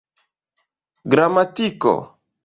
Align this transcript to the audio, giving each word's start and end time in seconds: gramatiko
gramatiko 1.11 1.93